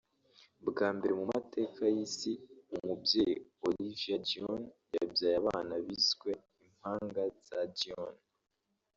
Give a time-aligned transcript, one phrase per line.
[0.67, 2.31] bwa mbere mu mateka y’isi
[2.75, 6.31] umubyeyi (Oliva Dionne) yabyaye abana biswe
[6.65, 8.23] impanga za Dionne